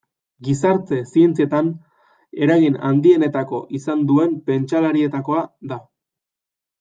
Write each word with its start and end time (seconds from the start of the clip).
Gizarte 0.45 0.97
zientzietan 1.09 1.67
eragin 2.45 2.77
handienetako 2.87 3.59
izan 3.81 4.01
duen 4.13 4.33
pentsalarietakoa 4.49 5.43
da. 5.75 5.79